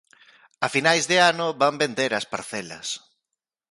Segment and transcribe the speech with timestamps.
[0.65, 2.87] A finais de ano van vender as parcelas.